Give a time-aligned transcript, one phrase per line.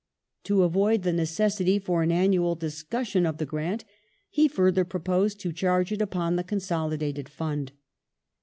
[0.45, 3.85] To avoid the necessity for an annual discussion of the grant
[4.31, 7.71] he further proposed to charge it upon the Consolidated Fund.